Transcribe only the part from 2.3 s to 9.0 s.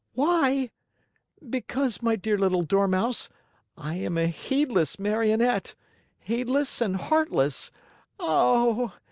little Dormouse, I am a heedless Marionette heedless and heartless. Oh!